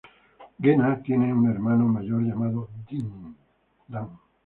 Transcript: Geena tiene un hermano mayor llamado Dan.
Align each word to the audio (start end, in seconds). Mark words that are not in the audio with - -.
Geena 0.59 0.99
tiene 1.03 1.31
un 1.31 1.47
hermano 1.47 1.85
mayor 1.87 2.23
llamado 2.23 2.69
Dan. 3.87 4.09